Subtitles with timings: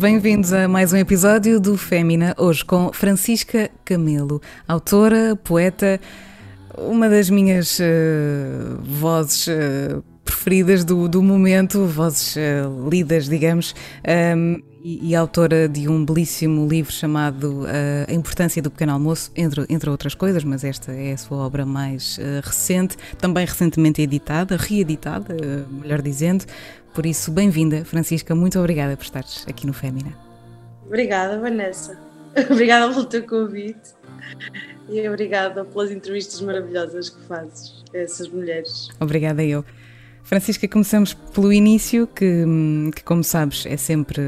[0.00, 6.00] Bem-vindos a mais um episódio do Fémina, hoje com Francisca Camelo, autora, poeta,
[6.76, 13.76] uma das minhas uh, vozes uh, preferidas do, do momento, vozes uh, lidas, digamos,
[14.36, 17.64] um, e, e, autora de um belíssimo livro chamado
[18.06, 21.66] A Importância do Pequeno Almoço, entre, entre outras coisas, mas esta é a sua obra
[21.66, 25.34] mais recente, também recentemente editada, reeditada,
[25.70, 26.44] melhor dizendo.
[26.94, 30.12] Por isso, bem-vinda, Francisca, muito obrigada por estares aqui no Fémina.
[30.86, 31.98] Obrigada, Vanessa.
[32.50, 33.94] Obrigada pelo teu convite
[34.88, 38.88] e obrigada pelas entrevistas maravilhosas que fazes a essas mulheres.
[38.98, 39.64] Obrigada eu.
[40.28, 42.44] Francisca, começamos pelo início, que,
[42.94, 44.20] que, como sabes, é sempre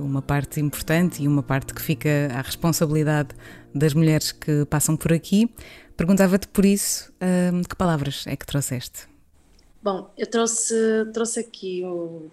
[0.00, 3.30] uma parte importante e uma parte que fica à responsabilidade
[3.74, 5.52] das mulheres que passam por aqui.
[5.96, 7.12] Perguntava-te por isso,
[7.52, 9.08] hum, que palavras é que trouxeste?
[9.82, 10.76] Bom, eu trouxe,
[11.12, 12.30] trouxe aqui o,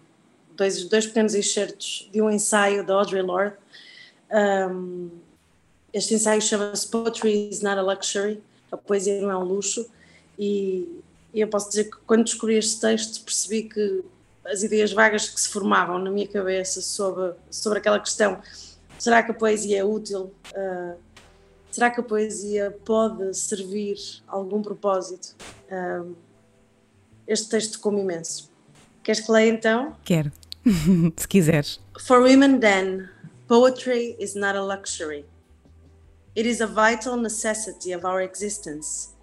[0.56, 3.56] dois, dois pequenos excertos de um ensaio da Audre Lorde.
[4.32, 5.10] Um,
[5.92, 8.40] este ensaio chama-se Poetry is not a luxury,
[8.72, 9.90] a poesia não é um luxo,
[10.38, 11.02] e,
[11.36, 14.06] e eu posso dizer que quando descobri este texto percebi que
[14.46, 18.42] as ideias vagas que se formavam na minha cabeça sobre, sobre aquela questão,
[18.98, 20.34] será que a poesia é útil?
[20.56, 20.96] Uh,
[21.70, 23.98] será que a poesia pode servir
[24.30, 25.36] a algum propósito?
[25.70, 26.16] Uh,
[27.28, 28.50] este texto como imenso.
[29.04, 29.94] Queres que leia então?
[30.06, 30.32] Quero,
[31.18, 31.82] se quiseres.
[32.00, 33.10] For women, then,
[33.46, 35.26] poetry is not a luxury.
[36.34, 39.15] It is a vital necessity of our existence.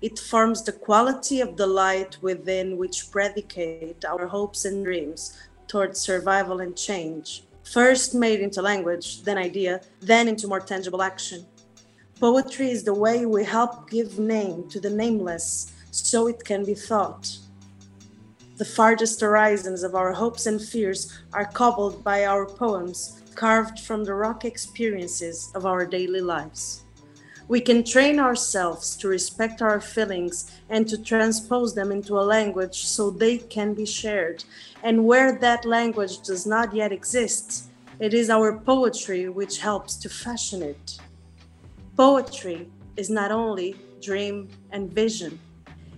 [0.00, 5.36] It forms the quality of the light within which predicate our hopes and dreams
[5.68, 7.44] towards survival and change.
[7.64, 11.44] First made into language, then idea, then into more tangible action.
[12.18, 16.74] Poetry is the way we help give name to the nameless so it can be
[16.74, 17.36] thought.
[18.56, 24.04] The farthest horizons of our hopes and fears are cobbled by our poems, carved from
[24.04, 26.84] the rock experiences of our daily lives.
[27.50, 32.84] We can train ourselves to respect our feelings and to transpose them into a language
[32.86, 34.44] so they can be shared.
[34.84, 37.64] And where that language does not yet exist,
[37.98, 41.00] it is our poetry which helps to fashion it.
[41.96, 45.40] Poetry is not only dream and vision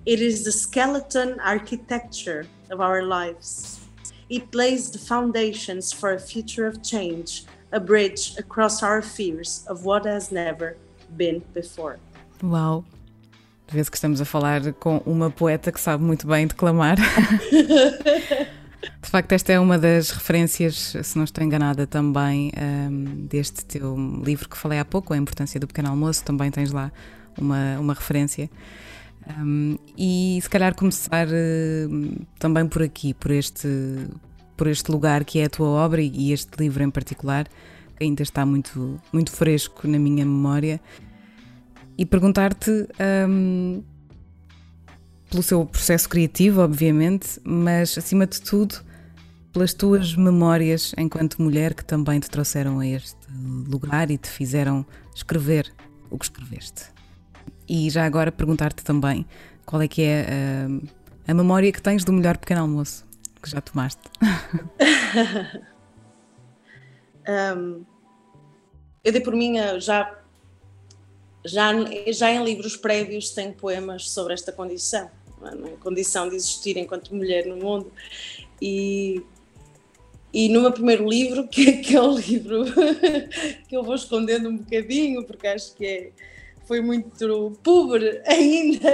[0.07, 3.87] it is the skeleton architecture of our lives.
[4.29, 9.85] It lays the foundations for a future of change, a bridge across our fears of
[9.85, 10.77] what has never
[11.17, 11.99] been before.
[12.43, 12.85] Uau!
[13.69, 16.97] Vê-se que estamos a falar com uma poeta que sabe muito bem declamar.
[19.01, 23.97] De facto, esta é uma das referências, se não estou enganada, também um, deste teu
[24.25, 26.25] livro que falei há pouco, A Importância do Pequeno Almoço.
[26.25, 26.91] Também tens lá
[27.39, 28.51] uma, uma referência.
[29.39, 33.69] Um, e se calhar começar uh, também por aqui, por este,
[34.57, 37.47] por este lugar que é a tua obra e este livro em particular,
[38.03, 40.81] ainda está muito, muito fresco na minha memória,
[41.97, 42.89] e perguntar-te
[43.29, 43.83] um,
[45.31, 48.77] pelo seu processo criativo, obviamente, mas acima de tudo
[49.53, 53.17] pelas tuas memórias enquanto mulher que também te trouxeram a este
[53.69, 54.85] lugar e te fizeram
[55.15, 55.73] escrever
[56.11, 56.87] o que escreveste.
[57.69, 59.27] E já agora perguntar-te também
[59.65, 60.27] qual é que é
[61.27, 63.05] a, a memória que tens do melhor pequeno almoço
[63.43, 64.03] que já tomaste.
[67.57, 67.85] um,
[69.05, 70.19] eu dei por mim já,
[71.45, 75.11] já, já em livros prévios tenho poemas sobre esta condição,
[75.43, 75.77] a é?
[75.81, 77.93] condição de existir enquanto mulher no mundo.
[78.61, 79.23] E,
[80.33, 82.65] e no meu primeiro livro, que, que é o livro
[83.69, 86.13] que eu vou escondendo um bocadinho, porque acho que é
[86.65, 88.89] foi muito pobre ainda,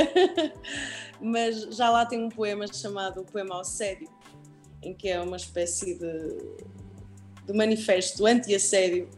[1.20, 4.08] mas já lá tem um poema chamado O Poema ao Sério,
[4.82, 6.38] em que é uma espécie de,
[7.46, 9.08] de manifesto anti-assédio,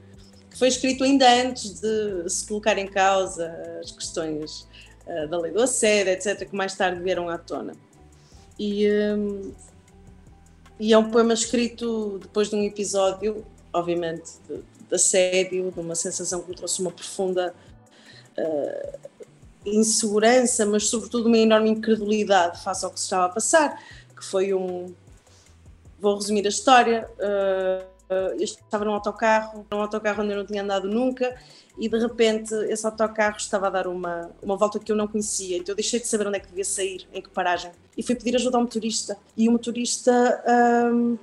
[0.50, 3.50] que foi escrito ainda antes de se colocar em causa
[3.80, 4.66] as questões
[5.06, 7.74] uh, da lei do assédio, etc., que mais tarde vieram à tona.
[8.58, 9.52] E, um,
[10.78, 15.94] e é um poema escrito depois de um episódio, obviamente, de, de assédio, de uma
[15.94, 17.54] sensação que me trouxe uma profunda
[18.36, 18.98] uh,
[19.64, 23.80] insegurança, mas sobretudo uma enorme incredulidade face ao que se estava a passar,
[24.16, 24.92] que foi um.
[26.00, 27.08] Vou resumir a história.
[27.18, 31.36] Uh, eu estava num autocarro, num autocarro onde eu não tinha andado nunca,
[31.78, 35.56] e de repente esse autocarro estava a dar uma, uma volta que eu não conhecia,
[35.56, 38.14] então eu deixei de saber onde é que devia sair, em que paragem, e fui
[38.14, 39.16] pedir ajuda ao motorista.
[39.36, 40.42] E o motorista.
[40.92, 41.18] Um,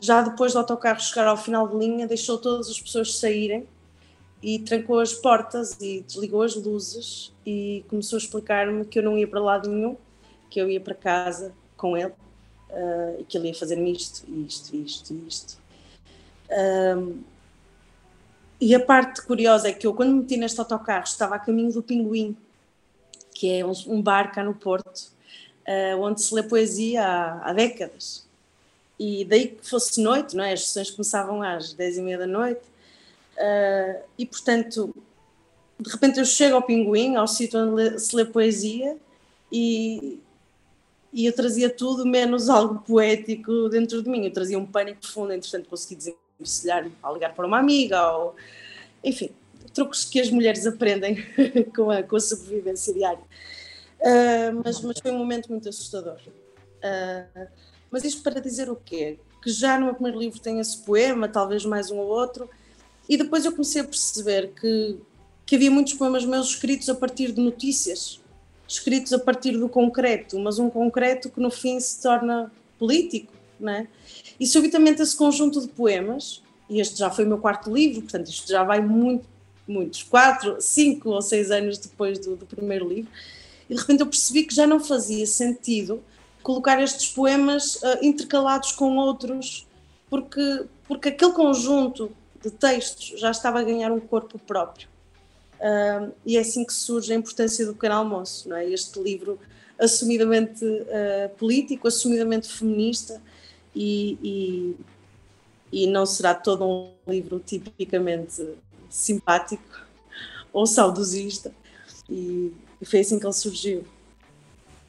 [0.00, 3.66] já depois do autocarro chegar ao final de linha, deixou todas as pessoas saírem
[4.40, 9.18] e trancou as portas e desligou as luzes e começou a explicar-me que eu não
[9.18, 9.96] ia para lado nenhum,
[10.48, 12.12] que eu ia para casa com ele
[12.70, 15.58] uh, e que ele ia fazer-me isto, isto, isto, isto.
[16.50, 17.22] Um,
[18.60, 21.72] e a parte curiosa é que eu, quando me meti neste autocarro, estava a caminho
[21.72, 22.36] do Pinguim,
[23.32, 25.12] que é um, um bar cá no Porto,
[25.66, 28.26] uh, onde se lê poesia há, há, décadas.
[28.98, 30.52] E daí que fosse noite, não é?
[30.52, 32.62] as sessões começavam às 10 e meia da noite,
[33.36, 34.92] uh, e portanto,
[35.78, 38.96] de repente eu chego ao Pinguim, ao sítio onde se lê poesia,
[39.52, 40.20] e,
[41.12, 44.24] e eu trazia tudo menos algo poético dentro de mim.
[44.24, 48.36] Eu trazia um pânico profundo, entretanto consegui desenvencilhar ao ligar para uma amiga, ou
[49.02, 49.30] enfim,
[49.72, 51.16] truques que as mulheres aprendem
[51.74, 53.22] com, a, com a sobrevivência diária.
[54.00, 56.18] Uh, mas, mas, foi um momento muito assustador.
[56.26, 57.48] Uh,
[57.90, 59.18] mas isto para dizer o quê?
[59.42, 62.48] Que já no meu primeiro livro tem esse poema, talvez mais um ou outro,
[63.08, 64.98] e depois eu comecei a perceber que,
[65.46, 68.20] que havia muitos poemas meus escritos a partir de notícias,
[68.68, 73.72] escritos a partir do concreto, mas um concreto que no fim se torna político, não
[73.72, 73.88] é?
[74.38, 78.28] E subitamente esse conjunto de poemas, e este já foi o meu quarto livro, portanto
[78.28, 79.26] isto já vai muito,
[79.66, 83.10] muitos, quatro, cinco ou seis anos depois do, do primeiro livro,
[83.68, 86.02] e de repente eu percebi que já não fazia sentido
[86.42, 89.66] colocar estes poemas uh, intercalados com outros,
[90.10, 92.10] porque, porque aquele conjunto
[92.42, 94.88] de textos já estava a ganhar um corpo próprio.
[95.58, 98.68] Uh, e é assim que surge a importância do pequeno almoço, não é?
[98.70, 99.38] Este livro
[99.78, 103.20] assumidamente uh, político, assumidamente feminista
[103.74, 104.76] e, e,
[105.72, 108.54] e, não será todo um livro tipicamente
[108.88, 109.86] simpático
[110.52, 111.52] ou saudosista
[112.08, 113.84] e, e foi assim que ele surgiu.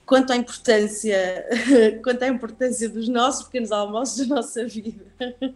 [0.06, 1.48] Quanto à importância,
[2.04, 5.06] quanto à importância dos nossos pequenos almoços da nossa vida,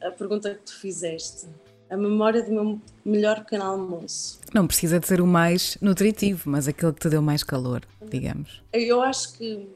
[0.00, 1.46] a pergunta que tu fizeste
[1.94, 4.40] a memória do meu melhor pequeno almoço.
[4.52, 8.62] Não precisa de ser o mais nutritivo, mas aquele que te deu mais calor, digamos.
[8.72, 9.68] Eu acho que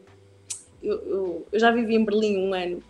[0.83, 2.83] eu, eu, eu já vivi em Berlim um ano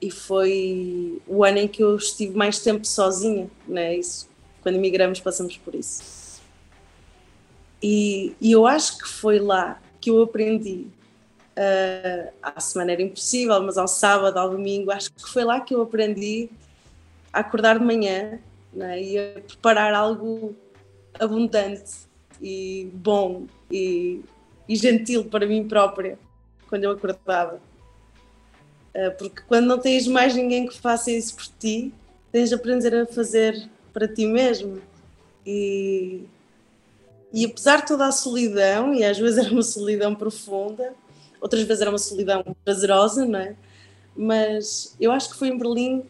[0.00, 3.96] e foi o ano em que eu estive mais tempo sozinha, né?
[3.96, 4.28] Isso,
[4.62, 6.40] quando emigramos passamos por isso.
[7.82, 10.86] E, e eu acho que foi lá que eu aprendi.
[11.54, 15.74] Uh, à semana era impossível, mas ao sábado, ao domingo, acho que foi lá que
[15.74, 16.48] eu aprendi
[17.32, 18.38] a acordar de manhã
[18.72, 20.54] né, e a preparar algo
[21.18, 21.92] abundante
[22.40, 24.20] e bom e,
[24.68, 26.18] e gentil para mim própria
[26.68, 27.60] quando eu acordava.
[28.94, 31.92] Uh, porque quando não tens mais ninguém que faça isso por ti,
[32.30, 34.80] tens de aprender a fazer para ti mesmo.
[35.46, 36.24] E,
[37.32, 40.94] e apesar de toda a solidão, e às vezes era uma solidão profunda,
[41.40, 43.56] outras vezes era uma solidão prazerosa, não é?
[44.16, 46.04] Mas eu acho que foi em Berlim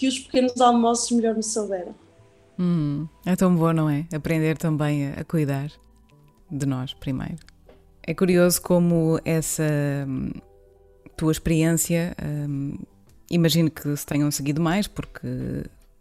[0.00, 1.94] que os pequenos almoços melhor me souberam.
[2.58, 4.06] Hum, é tão bom, não é?
[4.14, 5.70] Aprender também a, cuidar
[6.50, 7.36] de nós primeiro.
[8.02, 9.62] É curioso como essa
[10.08, 10.30] hum,
[11.18, 12.16] tua experiência,
[12.48, 12.78] hum,
[13.30, 15.28] imagino que se tenham seguido mais, porque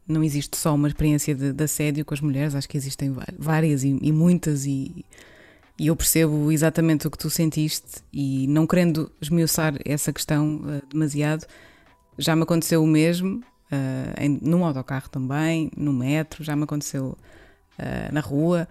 [0.08, 3.84] não existe só uma experiência de, de assédio com as mulheres, acho que existem várias
[3.84, 5.06] e, e muitas, e,
[5.78, 10.88] e, eu percebo exatamente o que tu sentiste, e não querendo esmiuçar essa questão uh,
[10.90, 11.46] demasiado,
[12.18, 17.18] já me aconteceu o mesmo, uh, em, num autocarro também, no metro, já me aconteceu
[17.78, 18.68] uh, na rua,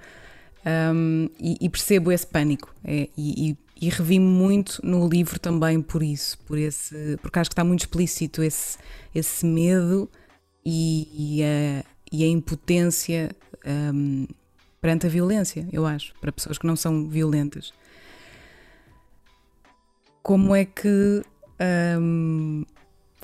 [0.94, 2.74] um, e, e, percebo esse pânico.
[2.84, 7.50] É, e, e, e revi-me muito no livro também por isso, por esse, porque acho
[7.50, 8.76] que está muito explícito esse,
[9.14, 10.10] esse medo
[10.64, 13.30] e, a, e a impotência
[13.94, 14.26] um,
[14.80, 17.72] perante a violência, eu acho, para pessoas que não são violentas.
[20.22, 21.22] Como é que
[21.98, 22.64] um,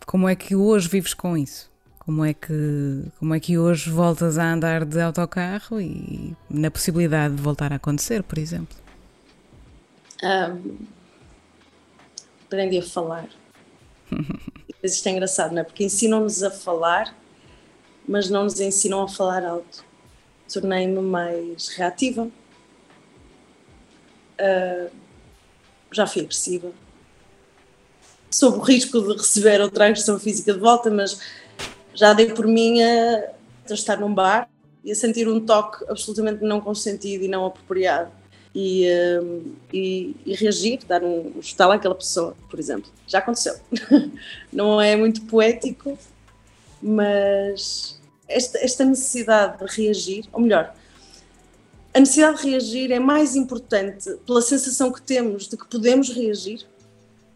[0.06, 1.70] como é que hoje vives com isso?
[1.98, 7.34] Como é que, como é que hoje voltas a andar de autocarro e na possibilidade
[7.34, 8.76] de voltar a acontecer, por exemplo?
[10.22, 10.76] Um,
[12.44, 13.28] aprendi a falar.
[14.82, 15.64] Isto é engraçado, não é?
[15.64, 17.16] Porque ensinam-nos a falar,
[18.06, 19.82] mas não nos ensinam a falar alto.
[20.52, 22.28] Tornei-me mais reativa.
[24.38, 24.90] Uh,
[25.90, 26.70] já fui agressiva
[28.34, 31.20] sob o risco de receber outra agressão física de volta, mas
[31.94, 33.30] já dei por mim a,
[33.70, 34.50] a estar num bar
[34.82, 38.10] e a sentir um toque absolutamente não consentido e não apropriado.
[38.52, 38.88] E,
[39.20, 42.90] um, e, e, reagir, dar um estalo àquela pessoa, por exemplo.
[43.06, 43.54] Já aconteceu.
[44.52, 45.96] não é muito poético,
[46.82, 50.74] mas esta, esta necessidade de reagir, ou melhor,
[51.92, 56.66] a necessidade de reagir é mais importante pela sensação que temos de que podemos reagir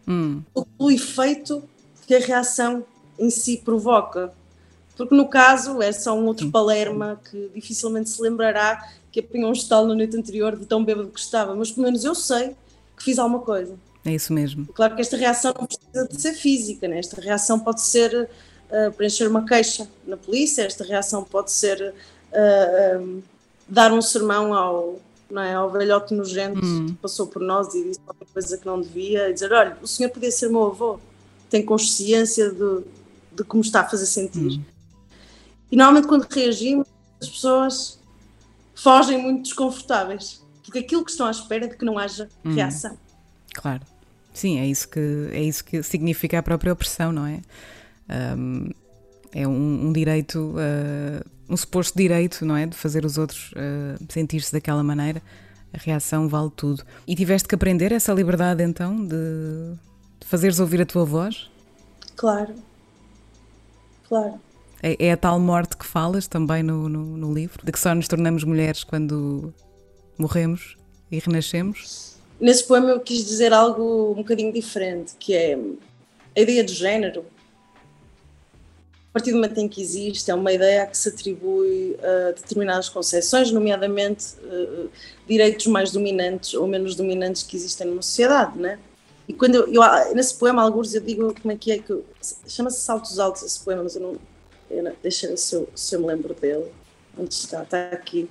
[0.09, 0.41] hum.
[0.77, 1.63] pelo efeito
[2.07, 2.83] que a reação
[3.17, 4.33] em si provoca.
[4.97, 9.53] Porque no caso é só um outro Palerma que dificilmente se lembrará que apanhou um
[9.53, 12.55] estalo na noite anterior de tão bêbado que estava, mas pelo menos eu sei
[12.97, 13.75] que fiz alguma coisa.
[14.05, 14.67] É isso mesmo.
[14.67, 16.99] Claro que esta reação não precisa de ser física, né?
[16.99, 18.29] esta reação pode ser
[18.69, 21.93] uh, preencher uma queixa na polícia, esta reação pode ser
[22.31, 23.21] uh, um,
[23.67, 24.99] dar um sermão ao,
[25.29, 26.87] não é, ao velhote nojento hum.
[26.87, 27.99] que passou por nós e disse
[28.39, 30.99] coisa que não devia, e dizer: olha, o senhor podia ser meu avô,
[31.49, 32.83] tem consciência de,
[33.35, 34.59] de como está a fazer sentir.
[34.59, 34.63] Hum.
[35.71, 36.87] E normalmente quando reagimos,
[37.21, 37.99] as pessoas
[38.73, 42.53] fogem muito desconfortáveis, porque aquilo que estão à espera é de que não haja hum.
[42.53, 42.97] reação.
[43.53, 43.81] Claro.
[44.33, 47.41] Sim, é isso que é isso que significa a própria opressão, não é?
[48.37, 48.69] Um,
[49.31, 52.65] é um, um direito, uh, um suposto direito, não é?
[52.65, 55.21] De fazer os outros uh, sentir-se daquela maneira.
[55.73, 56.83] A reação vale tudo.
[57.07, 59.73] E tiveste que aprender essa liberdade então de,
[60.19, 61.49] de fazeres ouvir a tua voz?
[62.15, 62.55] Claro.
[64.07, 64.39] Claro.
[64.81, 67.65] É, é, a tal morte que falas também no, no, no livro?
[67.65, 69.53] De que só nos tornamos mulheres quando
[70.17, 70.77] morremos
[71.11, 72.17] e renascemos?
[72.39, 75.59] Nesse poema eu quis dizer algo um bocadinho diferente, que é
[76.35, 77.25] a ideia de género.
[79.09, 82.89] A partir do momento em que existe, é uma ideia que se atribui a determinadas
[82.89, 84.89] concepções, nomeadamente uh,
[85.27, 88.77] direitos mais dominantes ou menos dominantes que existem numa sociedade, né?
[89.27, 92.03] E quando eu, eu nesse poema, alguns eu digo como é que é que
[92.47, 94.15] chama-se Saltos Altos esse poema, mas eu não,
[94.69, 96.71] eu não deixa se eu, se eu me lembro dele.
[97.17, 97.63] Onde está?
[97.63, 98.29] Está aqui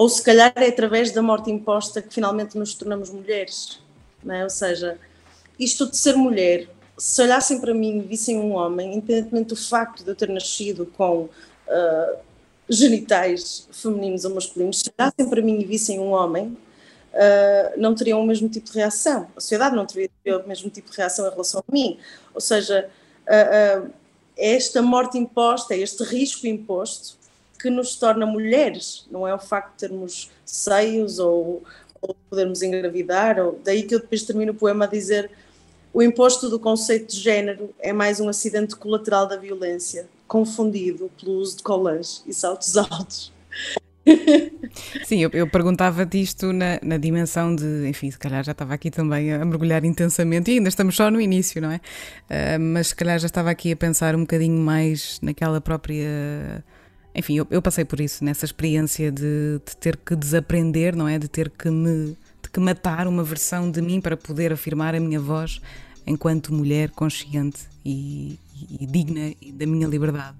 [0.00, 3.82] ou se calhar é através da morte imposta que finalmente nos tornamos mulheres,
[4.24, 4.44] não é?
[4.44, 4.96] Ou seja,
[5.58, 10.04] isto de ser mulher, se olhassem para mim e vissem um homem, independentemente do facto
[10.04, 12.18] de eu ter nascido com uh,
[12.68, 16.48] genitais femininos ou masculinos, se olhassem para mim e vissem um homem,
[17.14, 19.28] uh, não teriam o mesmo tipo de reação.
[19.34, 21.98] A sociedade não teria o mesmo tipo de reação em relação a mim.
[22.34, 22.90] Ou seja,
[23.22, 23.90] uh,
[24.36, 27.16] é esta morte imposta, é este risco imposto
[27.58, 31.62] que nos torna mulheres, não é o facto de termos seios ou,
[32.02, 35.30] ou podermos engravidar, ou, daí que eu depois termino o poema a dizer
[35.92, 41.32] o imposto do conceito de género é mais um acidente colateral da violência, confundido pelo
[41.34, 43.32] uso de colãs e saltos altos.
[45.04, 48.90] Sim, eu, eu perguntava-te isto na, na, dimensão de, enfim, se calhar já estava aqui
[48.90, 51.76] também a mergulhar intensamente e ainda estamos só no início, não é?
[51.76, 56.64] Uh, mas se calhar já estava aqui a pensar um bocadinho mais naquela própria
[57.14, 61.18] enfim, eu, eu, passei por isso, nessa experiência de, de, ter que desaprender, não é?
[61.18, 62.16] De ter que me
[62.52, 65.60] que matar uma versão de mim para poder afirmar a minha voz
[66.06, 70.36] enquanto mulher consciente e, e, e digna da minha liberdade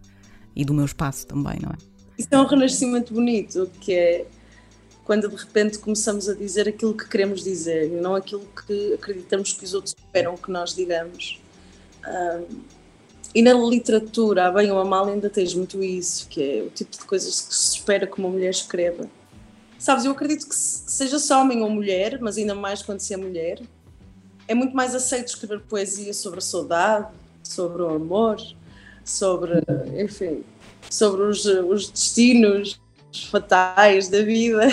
[0.55, 1.77] e do meu espaço também, não é?
[2.19, 4.27] Isso é um renascimento bonito, que é
[5.05, 9.65] quando de repente começamos a dizer aquilo que queremos dizer não aquilo que acreditamos que
[9.65, 11.41] os outros esperam que nós digamos.
[12.07, 12.61] Um,
[13.35, 16.71] e na literatura, a bem ou a mal, ainda tens muito isso, que é o
[16.71, 19.09] tipo de coisas que se espera que uma mulher escreva.
[19.81, 23.17] Sabes, eu acredito que seja só homem ou mulher, mas ainda mais quando se é
[23.17, 23.63] mulher,
[24.47, 27.09] é muito mais aceito escrever poesia sobre a saudade,
[27.43, 28.37] sobre o amor,
[29.03, 29.63] sobre,
[29.99, 30.45] enfim,
[30.91, 32.79] sobre os, os destinos
[33.31, 34.69] fatais da vida.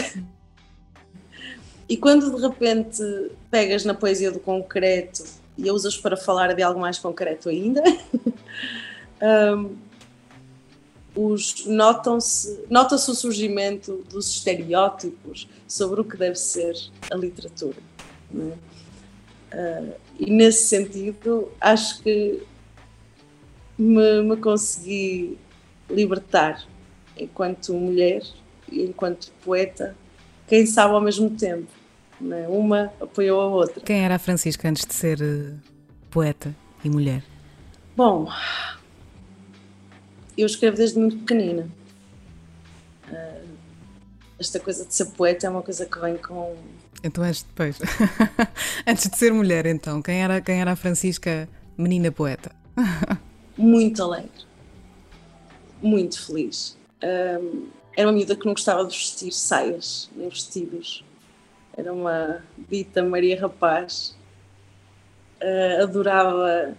[1.88, 3.02] E quando de repente
[3.50, 5.24] pegas na poesia do concreto
[5.58, 7.82] e usas para falar de algo mais concreto ainda,
[9.56, 9.74] um,
[11.18, 16.76] os notam-se nota-se o surgimento dos estereótipos sobre o que deve ser
[17.10, 17.78] a literatura.
[18.32, 22.44] Uh, e nesse sentido, acho que
[23.78, 25.40] me, me consegui
[25.90, 26.64] libertar
[27.18, 28.22] enquanto mulher
[28.72, 29.96] e enquanto poeta,
[30.48, 31.68] quem sabe ao mesmo tempo.
[32.22, 32.48] Né?
[32.48, 33.82] Uma apoiou a outra.
[33.82, 35.58] Quem era a Francisca antes de ser uh,
[36.12, 37.24] poeta e mulher?
[37.96, 38.30] Bom,
[40.38, 41.68] eu escrevo desde muito pequenina.
[43.10, 43.48] Uh,
[44.40, 46.56] esta coisa de ser poeta é uma coisa que vem com.
[47.04, 47.78] Então és depois.
[48.86, 52.52] Antes de ser mulher, então, quem era, quem era a Francisca, menina poeta?
[53.58, 54.46] muito alegre.
[55.82, 56.78] Muito feliz.
[57.04, 61.04] Um, era uma miúda que não gostava de vestir saias nem vestidos.
[61.76, 64.16] Era uma dita Maria Rapaz.
[65.42, 66.76] Uh, adorava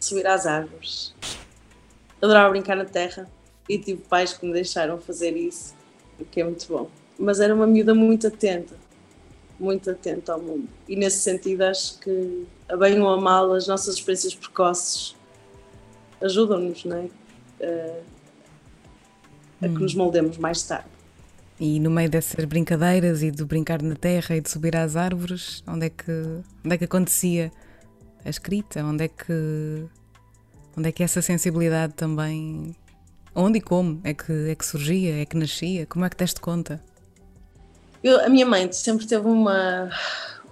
[0.00, 1.14] subir às árvores.
[2.24, 3.28] Adorava brincar na terra
[3.68, 5.74] e tive pais que me deixaram fazer isso,
[6.18, 6.88] o que é muito bom.
[7.18, 8.74] Mas era uma miúda muito atenta,
[9.60, 10.66] muito atenta ao mundo.
[10.88, 15.14] E nesse sentido acho que, a bem ou a mal, as nossas experiências precoces
[16.22, 17.02] ajudam-nos, não é?
[17.60, 18.02] Uh,
[19.60, 19.80] a que hum.
[19.80, 20.88] nos moldemos mais tarde.
[21.60, 25.62] E no meio dessas brincadeiras e do brincar na terra e de subir às árvores,
[25.68, 26.10] onde é que,
[26.64, 27.52] onde é que acontecia
[28.24, 28.82] a escrita?
[28.82, 29.84] Onde é que
[30.76, 32.74] onde é que essa sensibilidade também
[33.34, 35.86] onde e como é que é que surgia, é que nascia?
[35.86, 36.82] Como é que deste conta?
[38.02, 39.90] Eu, a minha mãe sempre teve uma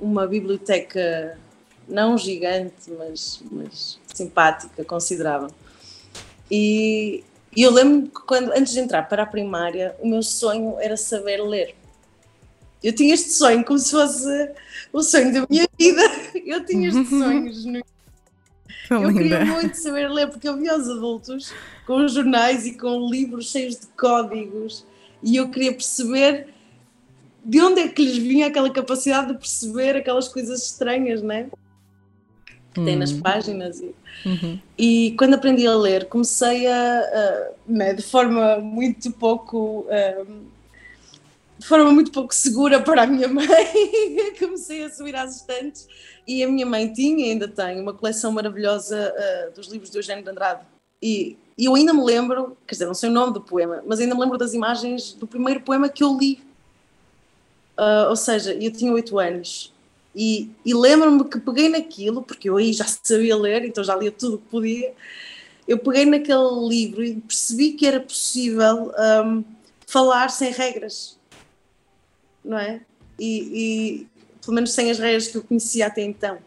[0.00, 1.38] uma biblioteca
[1.88, 5.48] não gigante, mas, mas simpática, considerável.
[6.50, 7.22] E,
[7.54, 10.96] e eu lembro que quando, antes de entrar para a primária, o meu sonho era
[10.96, 11.74] saber ler.
[12.82, 14.50] Eu tinha este sonho como se fosse
[14.92, 16.02] o sonho da minha vida.
[16.44, 17.64] Eu tinha estes sonhos.
[18.90, 19.02] No...
[19.02, 21.52] Eu queria muito saber ler, porque eu via os adultos
[21.86, 24.84] com jornais e com livros cheios de códigos
[25.22, 26.48] e eu queria perceber
[27.44, 31.48] de onde é que lhes vinha aquela capacidade de perceber aquelas coisas estranhas, né?
[32.72, 33.20] Que tem nas hum.
[33.20, 33.80] páginas.
[33.80, 34.58] E, uhum.
[34.78, 39.86] e quando aprendi a ler, comecei a, a né, de forma muito pouco.
[40.28, 40.52] Um,
[41.58, 43.46] de forma muito pouco segura para a minha mãe,
[44.36, 45.86] comecei a subir às estantes
[46.26, 50.22] e a minha mãe tinha ainda tem uma coleção maravilhosa uh, dos livros de Eugênio
[50.22, 50.64] de Andrade.
[51.00, 54.00] E, e eu ainda me lembro, quer dizer, não sei o nome do poema, mas
[54.00, 56.40] ainda me lembro das imagens do primeiro poema que eu li
[57.76, 59.72] Uh, ou seja, eu tinha oito anos
[60.14, 64.12] e, e lembro-me que peguei naquilo, porque eu aí já sabia ler, então já lia
[64.12, 64.92] tudo o que podia.
[65.66, 68.92] Eu peguei naquele livro e percebi que era possível
[69.24, 69.42] um,
[69.86, 71.18] falar sem regras,
[72.44, 72.82] não é?
[73.18, 74.06] E,
[74.42, 76.38] pelo menos sem as regras que eu conhecia até então.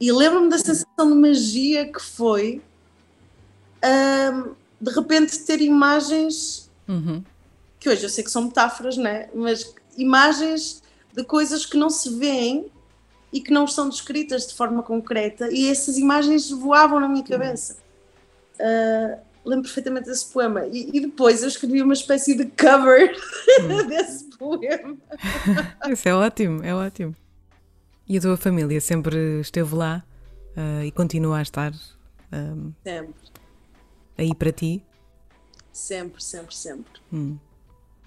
[0.00, 2.62] E lembro-me da sensação de magia que foi
[3.84, 7.22] um, de repente ter imagens uhum.
[7.80, 9.28] que hoje eu sei que são metáforas, não é?
[9.34, 12.70] Mas imagens de coisas que não se veem
[13.32, 17.76] e que não são descritas de forma concreta, e essas imagens voavam na minha cabeça.
[18.54, 20.66] Uh, lembro perfeitamente desse poema.
[20.66, 23.16] E, e, depois eu escrevi uma espécie de cover
[23.60, 23.86] hum.
[23.88, 24.96] desse poema.
[25.90, 27.14] Isso é ótimo, é ótimo.
[28.06, 30.04] E a tua família sempre esteve lá
[30.56, 31.72] uh, e continua a estar
[32.32, 33.14] um, sempre.
[34.16, 34.82] aí para ti?
[35.72, 37.00] Sempre, sempre, sempre.
[37.12, 37.36] Hum.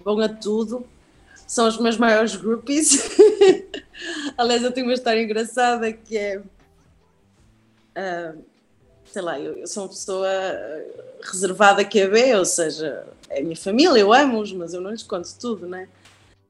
[0.04, 0.86] Bom a tudo
[1.52, 3.10] são os meus maiores groupies.
[4.38, 6.38] Aliás, eu tenho uma história engraçada que é.
[7.94, 8.42] Uh,
[9.12, 10.28] sei lá, eu, eu, sou uma pessoa
[11.22, 14.90] reservada que a vê, ou seja, é a minha família, eu amo-os, mas eu não
[14.90, 15.86] lhes conto tudo, né?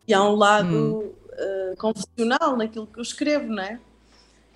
[0.07, 1.13] E há um lado hum.
[1.33, 3.81] uh, confessional naquilo que eu escrevo, né?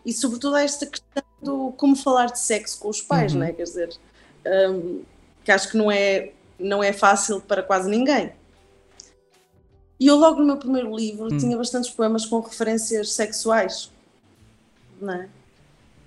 [0.04, 3.40] E sobretudo há esta questão do como falar de sexo com os pais, uhum.
[3.40, 3.52] né?
[3.52, 3.96] Quer dizer,
[4.70, 5.02] um,
[5.44, 8.32] que acho que não é, não é fácil para quase ninguém.
[9.98, 11.38] E eu logo no meu primeiro livro hum.
[11.38, 13.90] tinha bastantes poemas com referências sexuais,
[15.00, 15.28] não é?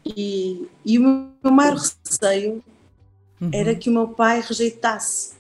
[0.05, 1.01] E, e o
[1.43, 2.63] meu maior receio
[3.39, 3.49] uhum.
[3.53, 5.33] era que o meu pai rejeitasse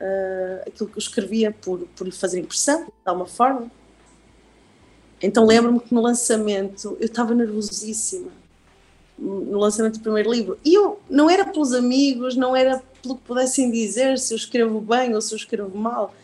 [0.00, 3.70] uh, aquilo que eu escrevia por, por lhe fazer impressão, de alguma forma.
[5.22, 8.30] Então lembro-me que no lançamento eu estava nervosíssima,
[9.18, 10.58] no lançamento do primeiro livro.
[10.64, 14.80] E eu não era pelos amigos, não era pelo que pudessem dizer se eu escrevo
[14.80, 16.14] bem ou se eu escrevo mal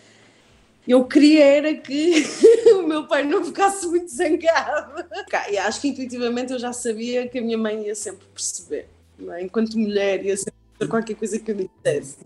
[0.92, 2.24] eu queria era que
[2.78, 5.04] o meu pai não ficasse muito zangado.
[5.50, 8.88] E acho que intuitivamente eu já sabia que a minha mãe ia sempre perceber,
[9.28, 9.42] é?
[9.42, 12.18] enquanto mulher ia sempre perceber qualquer coisa que eu dissesse.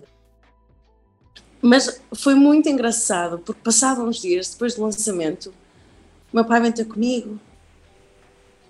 [1.63, 5.53] Mas foi muito engraçado, porque passado uns dias depois do lançamento,
[6.33, 7.39] o meu pai vem ter comigo: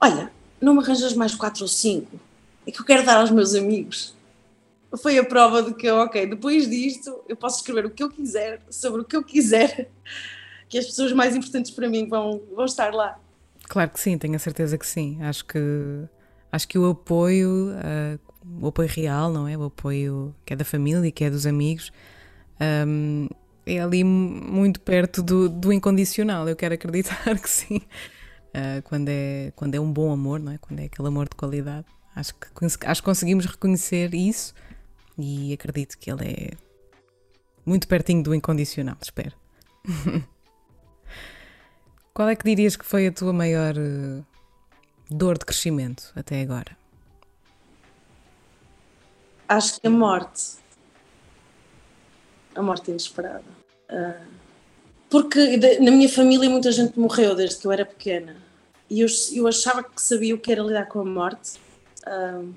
[0.00, 2.18] Olha, não me arranjas mais quatro ou cinco,
[2.66, 4.14] é que eu quero dar aos meus amigos
[4.98, 8.60] foi a prova de que, ok, depois disto eu posso escrever o que eu quiser,
[8.68, 9.90] sobre o que eu quiser,
[10.68, 13.18] que as pessoas mais importantes para mim vão, vão estar lá.
[13.68, 15.18] Claro que sim, tenho a certeza que sim.
[15.22, 15.58] Acho que,
[16.50, 18.18] acho que o apoio, uh,
[18.60, 19.56] o apoio real, não é?
[19.56, 21.92] O apoio que é da família, que é dos amigos,
[22.86, 23.28] um,
[23.64, 26.48] é ali muito perto do, do incondicional.
[26.48, 27.76] Eu quero acreditar que sim.
[28.48, 30.58] Uh, quando, é, quando é um bom amor, não é?
[30.58, 31.86] Quando é aquele amor de qualidade.
[32.16, 32.48] Acho que,
[32.86, 34.52] acho que conseguimos reconhecer isso
[35.20, 36.50] e acredito que ele é
[37.64, 39.36] muito pertinho do incondicional, espero.
[42.12, 44.24] Qual é que dirias que foi a tua maior uh,
[45.10, 46.76] dor de crescimento até agora?
[49.48, 50.58] Acho que a morte.
[52.54, 53.44] A morte inesperada.
[53.88, 54.26] Uh,
[55.08, 58.36] porque na minha família muita gente morreu desde que eu era pequena.
[58.88, 61.58] E eu, eu achava que sabia o que era lidar com a morte.
[62.06, 62.52] Uh,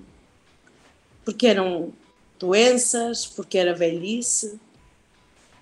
[1.24, 1.94] porque eram
[2.44, 4.60] doenças, porque era velhice,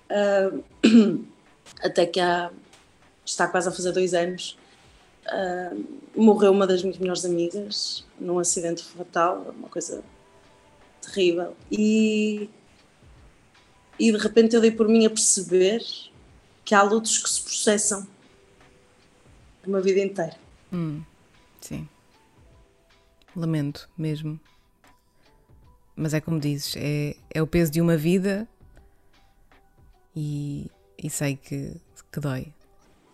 [0.10, 0.64] uh,
[1.80, 2.52] até que há,
[3.24, 4.58] está quase a fazer dois anos,
[5.28, 10.04] uh, morreu uma das minhas melhores amigas num acidente fatal, uma coisa
[11.02, 11.56] terrível.
[11.72, 12.50] E,
[14.00, 15.84] e de repente eu dei por mim a perceber
[16.66, 18.08] que há lutos que se processam
[19.68, 20.36] uma vida inteira.
[20.74, 21.04] Hum,
[21.62, 21.88] sim.
[23.36, 24.40] Lamento mesmo.
[25.96, 28.48] Mas é como dizes, é, é o peso de uma vida
[30.16, 31.76] e, e sei que,
[32.12, 32.54] que dói.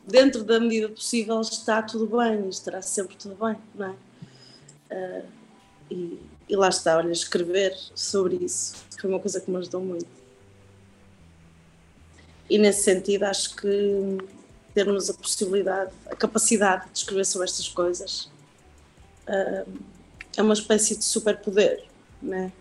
[0.06, 3.96] Dentro da medida possível está tudo bem, estará sempre tudo bem, não é?
[4.90, 5.26] Uh,
[5.92, 10.08] e, e, lá está, olha, escrever sobre isso foi uma coisa que me ajudou muito.
[12.50, 14.18] E nesse sentido, acho que
[14.74, 18.26] termos a possibilidade, a capacidade de escrever sobre estas coisas
[19.28, 19.72] uh,
[20.36, 21.84] é uma espécie de superpoder,
[22.22, 22.52] né?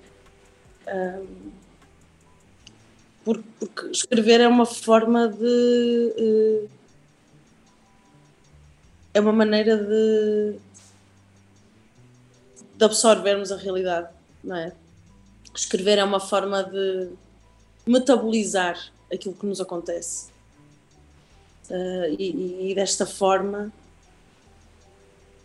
[3.27, 6.15] Porque, porque, escrever é uma forma de.
[6.17, 6.71] Uh,
[9.13, 10.59] é uma maneira de,
[12.77, 14.09] de absorvermos a realidade,
[14.45, 14.73] não é?
[15.53, 17.09] Escrever é uma forma de
[17.85, 20.29] metabolizar aquilo que nos acontece.
[21.69, 23.73] Uh, e, e, desta forma,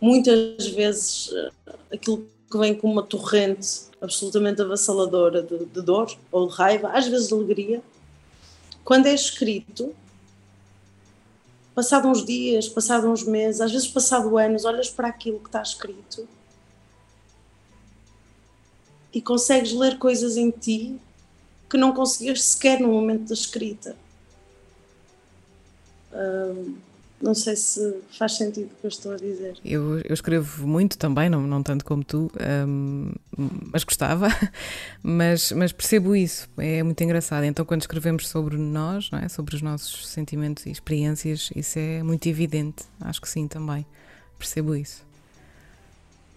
[0.00, 1.52] muitas vezes uh,
[1.92, 7.06] aquilo que vem com uma torrente absolutamente avassaladora de, de, dor ou de raiva, às
[7.06, 7.82] vezes de alegria,
[8.84, 9.94] quando é escrito,
[11.74, 15.62] passado uns dias, passado uns meses, às vezes passado anos, olhas para aquilo que está
[15.62, 16.28] escrito
[19.14, 21.00] e consegues ler coisas em ti
[21.70, 23.96] que não conseguias sequer no momento da escrita
[27.22, 29.56] não sei se faz sentido o que eu estou a dizer.
[29.64, 32.30] Eu, eu escrevo muito também, não, não tanto como tu,
[32.66, 33.12] um,
[33.72, 34.28] mas gostava,
[35.00, 37.44] mas, mas percebo isso, é muito engraçado.
[37.44, 39.28] Então, quando escrevemos sobre nós, é?
[39.28, 42.84] sobre os nossos sentimentos e experiências, isso é muito evidente.
[43.00, 43.86] Acho que sim também,
[44.36, 45.04] percebo isso.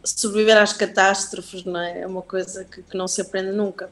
[0.03, 2.01] Sobreviver às catástrofes não é?
[2.01, 3.89] é uma coisa que, que não se aprende nunca.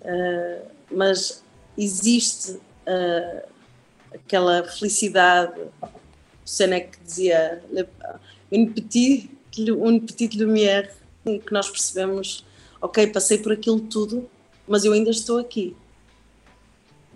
[0.00, 1.42] Uh, mas
[1.76, 2.52] existe.
[2.86, 3.55] Uh,
[4.12, 5.60] aquela felicidade.
[5.82, 7.62] O Seneca dizia
[8.50, 10.90] une petite, une petite lumière,
[11.24, 12.44] que nós percebemos,
[12.80, 14.28] ok, passei por aquilo tudo,
[14.66, 15.76] mas eu ainda estou aqui.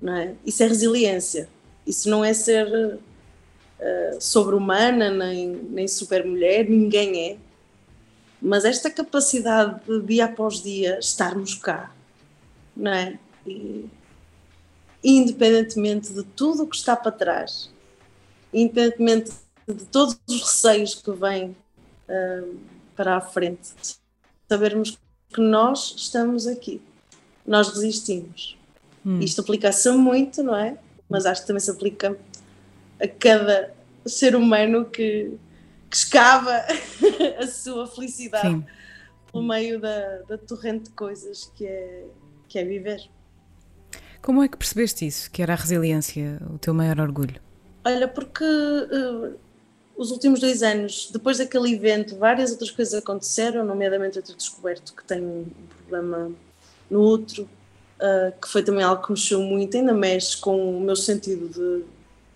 [0.03, 0.35] Não é?
[0.45, 1.49] Isso é resiliência.
[1.87, 7.37] Isso não é ser uh, sobre-humana, nem, nem super-mulher, ninguém é.
[8.43, 11.95] Mas esta capacidade de dia após dia estarmos cá,
[12.75, 13.19] não é?
[13.47, 13.87] E,
[15.03, 17.71] independentemente de tudo o que está para trás,
[18.53, 19.33] independentemente
[19.67, 21.57] de todos os receios que vêm
[22.09, 22.59] uh,
[22.97, 23.71] para a frente,
[24.49, 24.99] sabermos
[25.33, 26.83] que nós estamos aqui,
[27.47, 28.57] nós resistimos.
[29.05, 29.21] Hum.
[29.21, 30.77] Isto aplica-se muito, não é?
[31.09, 32.17] Mas acho que também se aplica
[33.01, 33.73] a cada
[34.05, 35.37] ser humano que,
[35.89, 36.53] que escava
[37.39, 38.65] a sua felicidade Sim.
[39.33, 42.05] no meio da, da torrente de coisas que é,
[42.49, 43.09] que é viver.
[44.23, 47.41] Como é que percebeste isso, que era a resiliência o teu maior orgulho?
[47.85, 49.35] Olha, porque uh,
[49.97, 54.95] os últimos dois anos, depois daquele evento, várias outras coisas aconteceram, nomeadamente eu ter descoberto
[54.95, 55.47] que tenho um
[55.79, 56.31] problema
[56.91, 60.97] no outro, uh, que foi também algo que mexeu muito, ainda mexe com o meu
[60.97, 61.85] sentido de, de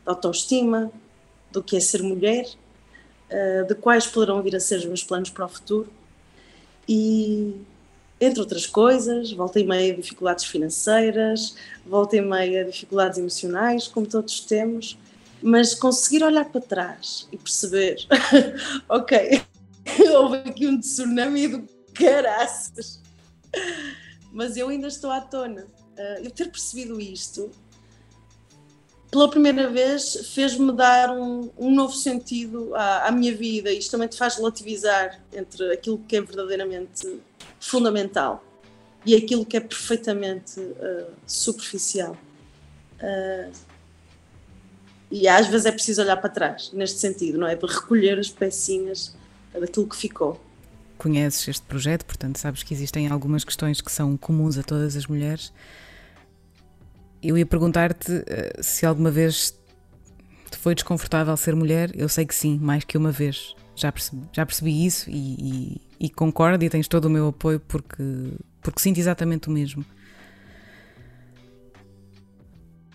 [0.06, 0.90] autoestima,
[1.52, 2.46] do que é ser mulher,
[3.30, 5.88] uh, de quais poderão vir a ser os meus planos para o futuro.
[6.88, 7.54] E
[8.20, 14.40] entre outras coisas, volta e meia dificuldades financeiras, volta e meia dificuldades emocionais, como todos
[14.40, 14.98] temos,
[15.42, 17.96] mas conseguir olhar para trás e perceber,
[18.88, 19.42] ok,
[20.16, 23.00] houve aqui um tsunami do caraças,
[24.32, 25.66] mas eu ainda estou à tona.
[25.96, 27.52] Uh, eu ter percebido isto,
[29.14, 33.70] pela primeira vez, fez-me dar um, um, novo sentido à, à minha vida.
[33.70, 37.20] Isto também te faz relativizar entre aquilo que é verdadeiramente
[37.60, 38.44] fundamental
[39.06, 42.16] e aquilo que é perfeitamente uh, superficial.
[43.00, 43.52] Uh,
[45.12, 47.54] e às vezes é preciso olhar para trás, neste sentido, não é?
[47.54, 49.14] Para recolher as pecinhas
[49.52, 50.40] daquilo que ficou.
[50.98, 55.06] Conheces este projeto, portanto, sabes que existem algumas questões que são comuns a todas as
[55.06, 55.52] mulheres.
[57.26, 58.24] Eu ia perguntar-te uh,
[58.62, 59.54] se alguma vez
[60.50, 61.90] te foi desconfortável ser mulher.
[61.94, 63.54] Eu sei que sim, mais que uma vez.
[63.76, 68.02] Já percebi, já percebi isso e, e concordo e tens todo o meu apoio porque,
[68.60, 69.84] porque sinto exatamente o mesmo.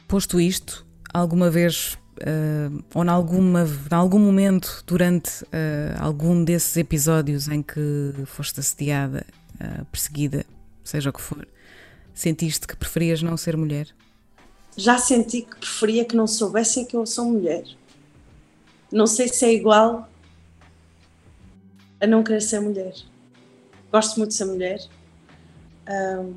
[0.08, 5.48] Posto isto, alguma vez uh, ou em algum momento durante uh,
[6.00, 10.46] algum desses episódios em que foste assediada, uh, perseguida,
[10.84, 11.48] seja o que for,
[12.14, 13.88] sentiste que preferias não ser mulher?
[14.80, 17.66] Já senti que preferia que não soubessem que eu sou mulher.
[18.90, 20.10] Não sei se é igual
[22.00, 22.94] a não querer ser mulher.
[23.92, 24.80] Gosto muito de ser mulher.
[25.86, 26.36] Um,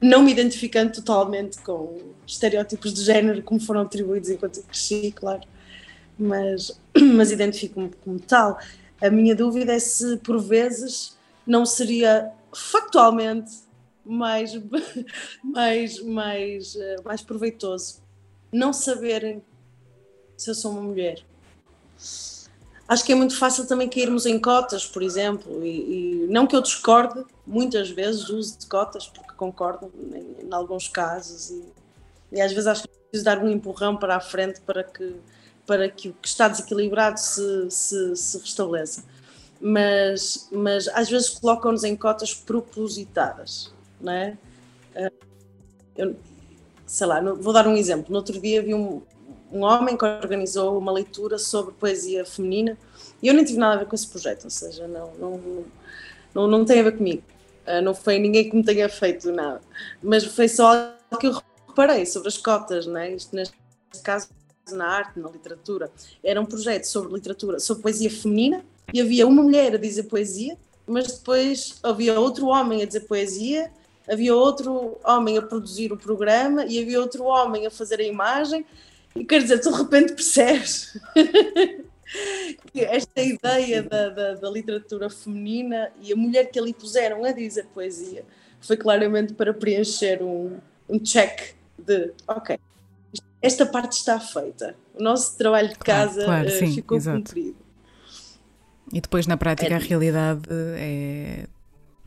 [0.00, 5.42] não me identificando totalmente com estereótipos de género como foram atribuídos enquanto cresci, claro,
[6.18, 6.80] mas,
[7.14, 8.58] mas identifico-me como tal.
[8.98, 13.68] A minha dúvida é se, por vezes, não seria factualmente
[14.10, 14.52] mais,
[15.42, 18.02] mais, mais, eh, mais proveitoso
[18.52, 19.42] não saberem
[20.36, 21.22] se eu sou uma mulher.
[22.88, 26.56] Acho que é muito fácil também cairmos em cotas, por exemplo, e, e não que
[26.56, 31.64] eu discorde muitas vezes uso de cotas, porque concordo em, em alguns casos, e,
[32.32, 35.14] e, às vezes acho que é preciso dar um empurrão para a frente para que,
[35.64, 39.04] para que o que está desequilibrado se, se, se restabeleça.
[39.60, 44.38] Mas, mas às vezes colocam-nos em cotas propositadas, não é?
[44.94, 45.10] Ah,
[45.96, 46.16] eu,
[46.86, 48.06] sei lá, vou dar um exemplo.
[48.10, 49.02] No outro dia vi um,
[49.52, 52.76] um homem que organizou uma leitura sobre poesia feminina
[53.22, 55.64] e eu nem tive nada a ver com esse projeto, ou seja, não, não,
[56.34, 57.22] não, não tem a ver comigo.
[57.66, 59.60] Uh, não foi ninguém que me tenha feito nada,
[60.02, 63.14] mas foi só que eu reparei sobre as cotas, né?
[63.14, 63.54] Isto neste
[64.02, 64.28] caso
[64.72, 65.90] na arte, na literatura.
[66.22, 70.56] Era um projeto sobre literatura, sobre poesia feminina e havia uma mulher a dizer poesia,
[70.86, 73.70] mas depois havia outro homem a dizer poesia,
[74.10, 78.66] havia outro homem a produzir o programa e havia outro homem a fazer a imagem
[79.14, 80.98] e quer dizer, tu de repente percebes
[82.72, 87.32] que esta ideia da, da, da, literatura feminina e a mulher que ali puseram a
[87.32, 88.24] dizer poesia
[88.60, 92.58] foi claramente para preencher um, um check de ok,
[93.40, 97.18] esta parte está feita, o nosso trabalho de casa claro, claro, sim, ficou exato.
[97.18, 97.56] cumprido.
[98.92, 99.76] E depois na prática é.
[99.76, 100.42] a realidade
[100.76, 101.46] é,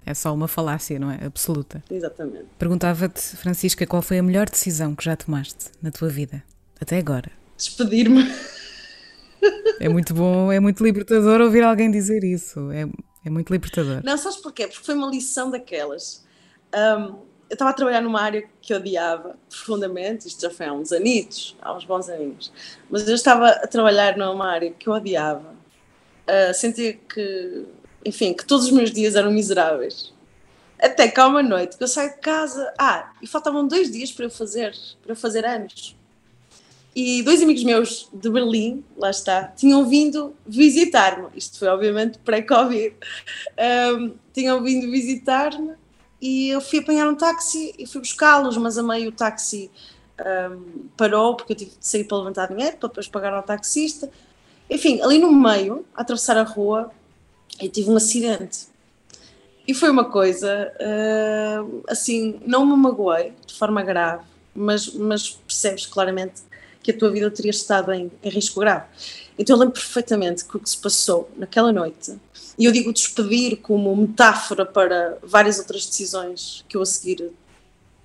[0.06, 1.26] é só uma falácia, não é?
[1.26, 1.84] Absoluta.
[1.90, 2.46] Exatamente.
[2.58, 6.44] Perguntava-te, Francisca, qual foi a melhor decisão que já tomaste na tua vida?
[6.80, 7.32] Até agora.
[7.58, 8.24] Despedir-me.
[9.80, 12.72] É muito bom, é muito libertador ouvir alguém dizer isso.
[12.72, 12.88] É,
[13.26, 14.02] é muito libertador.
[14.04, 14.68] Não, sabes porquê?
[14.68, 16.24] Porque foi uma lição daquelas.
[16.74, 20.92] Um, eu estava a trabalhar numa área que odiava profundamente, isto já foi há uns
[20.92, 22.52] anitos, há uns bons aninhos,
[22.90, 25.54] mas eu estava a trabalhar numa área que eu odiava.
[26.28, 27.66] Uh, sentia que,
[28.06, 30.14] enfim, que todos os meus dias eram miseráveis.
[30.80, 34.26] Até cá uma noite que eu saio de casa, ah, e faltavam dois dias para
[34.26, 35.96] eu fazer, para eu fazer anos.
[36.96, 41.28] E dois amigos meus de Berlim, lá está, tinham vindo visitar-me.
[41.36, 42.96] Isto foi, obviamente, pré-Covid.
[43.98, 45.74] Um, tinham vindo visitar-me
[46.22, 49.72] e eu fui apanhar um táxi e fui buscá-los, mas a meio o táxi
[50.52, 54.12] um, parou porque eu tive de sair para levantar dinheiro para depois pagar ao taxista.
[54.70, 56.92] Enfim, ali no meio, a atravessar a rua,
[57.60, 58.68] eu tive um acidente.
[59.68, 65.86] E foi uma coisa, uh, assim, não me magoei de forma grave, mas, mas percebes
[65.86, 66.42] claramente
[66.82, 68.86] que a tua vida teria estado em, em risco grave.
[69.38, 72.20] Então eu lembro perfeitamente que o que se passou naquela noite,
[72.58, 77.32] e eu digo despedir como metáfora para várias outras decisões que eu a seguir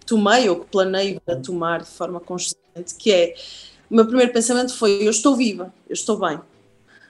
[0.07, 3.35] tomei ou que planeio a tomar de forma consciente, que é,
[3.91, 6.41] o meu primeiro pensamento foi, eu estou viva, eu estou bem.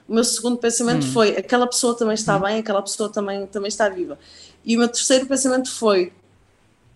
[0.09, 1.11] O meu segundo pensamento hum.
[1.11, 2.41] foi, aquela pessoa também está hum.
[2.41, 4.17] bem, aquela pessoa também, também está viva.
[4.65, 6.11] E o meu terceiro pensamento foi,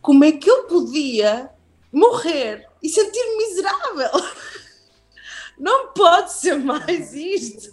[0.02, 1.50] como é que eu podia
[1.92, 4.10] morrer e sentir-me miserável?
[5.60, 7.72] não pode ser mais isto.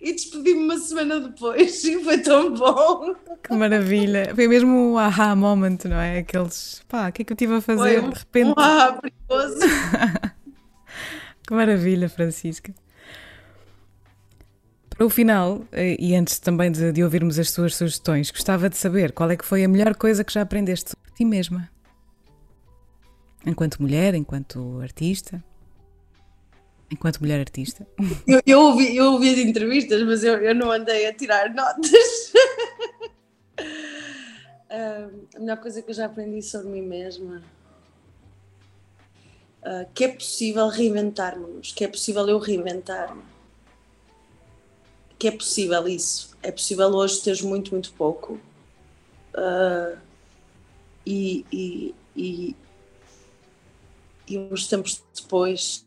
[0.00, 3.14] E despedi-me uma semana depois e foi tão bom.
[3.42, 4.32] Que maravilha!
[4.34, 6.18] Foi mesmo o aha moment, não é?
[6.18, 8.50] Aqueles, pá, o que é que eu estive a fazer um, de repente?
[8.50, 9.58] Um aha perigoso.
[11.48, 12.74] que maravilha, Francisca.
[14.96, 18.76] Para o final, eh, e antes também de, de ouvirmos as suas sugestões, gostava de
[18.76, 21.70] saber qual é que foi a melhor coisa que já aprendeste sobre ti mesma
[23.46, 25.42] enquanto mulher, enquanto artista?
[26.90, 27.86] Enquanto mulher artista?
[28.26, 32.32] Eu, eu, ouvi, eu ouvi as entrevistas, mas eu, eu não andei a tirar notas.
[34.70, 37.42] uh, a melhor coisa que eu já aprendi sobre mim mesma
[39.62, 43.22] uh, que é possível reinventar-nos, que é possível eu reinventar-me.
[45.18, 46.36] Que é possível isso.
[46.42, 48.40] É possível hoje teres muito, muito pouco.
[49.34, 49.98] Uh,
[51.04, 52.56] e, e, e,
[54.28, 55.84] e uns tempos depois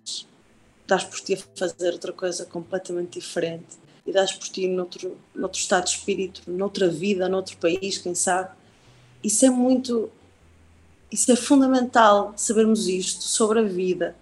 [0.87, 5.59] dás por ti a fazer outra coisa completamente diferente e dás por ti noutro, noutro
[5.59, 8.49] estado de espírito, noutra vida, noutro país, quem sabe.
[9.23, 10.09] Isso é muito.
[11.11, 14.15] Isso é fundamental sabermos isto sobre a vida.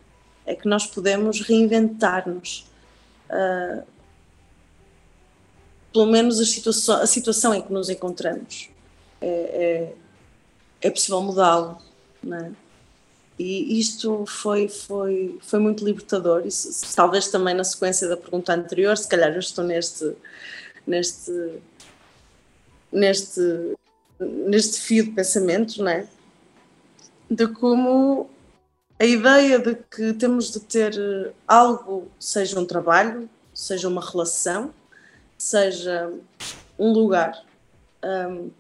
[0.46, 2.66] É que nós podemos reinventar-nos.
[3.30, 3.84] Uh,
[5.92, 8.70] pelo menos a situação, a situação em que nos encontramos.
[9.20, 9.94] É, é,
[10.82, 11.78] é possível mudá-lo,
[12.32, 12.52] é?
[13.40, 16.46] E isto foi, foi, foi muito libertador.
[16.46, 20.16] Isso, talvez também na sequência da pergunta anterior, se calhar eu estou neste,
[20.88, 21.32] neste,
[22.92, 23.76] neste,
[24.20, 26.08] neste fio de pensamentos, não é?
[27.30, 28.28] De como
[28.98, 34.74] a ideia de que temos de ter algo, seja um trabalho, seja uma relação,
[35.38, 36.12] seja
[36.78, 37.46] um lugar
[38.04, 38.52] um,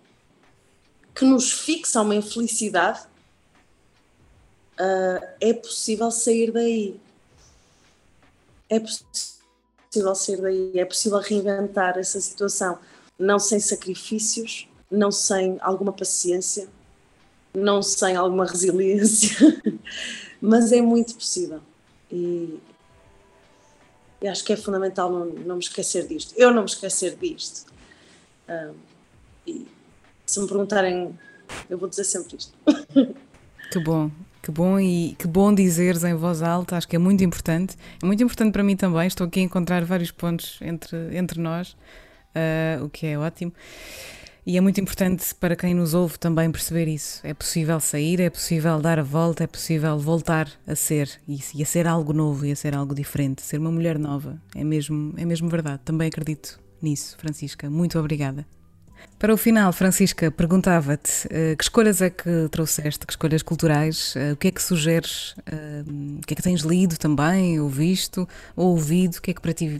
[1.13, 3.02] que nos fixa uma infelicidade,
[4.80, 7.00] uh, é possível sair daí.
[8.70, 12.78] É possível sair daí, é possível reinventar essa situação,
[13.18, 16.70] não sem sacrifícios, não sem alguma paciência,
[17.54, 19.38] não sem alguma resiliência,
[20.40, 21.62] mas é muito possível.
[22.12, 22.60] E,
[24.21, 26.34] e, acho que é fundamental não, não me esquecer disto.
[26.38, 27.71] Eu não me esquecer disto.
[28.49, 28.73] Um,
[29.45, 29.67] e
[30.25, 31.17] se me perguntarem,
[31.69, 32.53] eu vou dizer sempre isto.
[33.69, 34.10] Que bom,
[34.41, 37.75] que bom e que bom dizeres em voz alta, acho que é muito importante.
[38.01, 41.75] É muito importante para mim também, estou aqui a encontrar vários pontos entre, entre nós,
[42.34, 43.51] uh, o que é ótimo.
[44.47, 47.19] E é muito importante para quem nos ouve também perceber isso.
[47.21, 51.62] É possível sair, é possível dar a volta, é possível voltar a ser isso, e
[51.62, 54.41] a ser algo novo e a ser algo diferente, ser uma mulher nova.
[54.55, 55.81] É mesmo, é mesmo verdade.
[55.83, 57.69] Também acredito nisso, Francisca.
[57.69, 58.47] Muito obrigada.
[59.19, 64.31] Para o final, Francisca, perguntava-te uh, que escolhas é que trouxeste, que escolhas culturais, uh,
[64.31, 68.25] o que é que sugeres, uh, o que é que tens lido também, ou visto,
[68.55, 69.77] ou ouvido, o que é que para ti,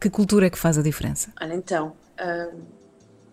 [0.00, 1.32] que cultura é que faz a diferença?
[1.40, 1.94] Olha, então,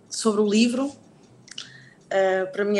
[0.09, 2.79] sobre o livro, uh, para mim,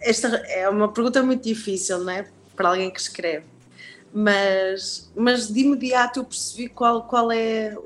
[0.00, 2.30] esta é uma pergunta muito difícil, não é?
[2.56, 3.46] Para alguém que escreve.
[4.12, 7.76] Mas, mas de imediato eu percebi qual, qual é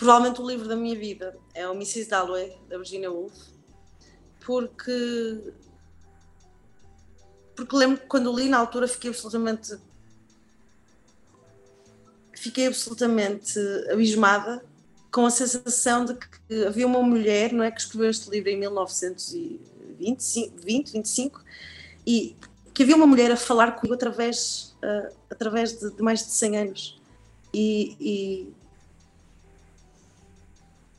[0.00, 1.36] provavelmente o livro da minha vida.
[1.54, 2.08] É o Mrs.
[2.08, 3.34] Dalloway, da Virginia Woolf,
[4.44, 5.52] porque
[7.54, 9.78] porque lembro que quando li na altura fiquei absolutamente
[12.32, 13.58] fiquei absolutamente
[13.92, 14.64] abismada
[15.10, 18.58] com a sensação de que havia uma mulher, não é, que escreveu este livro em
[18.58, 21.44] 1925, 20, 25,
[22.06, 22.36] e
[22.72, 26.58] que havia uma mulher a falar comigo através, uh, através de, de, mais de 100
[26.58, 27.00] anos.
[27.52, 28.52] E, e,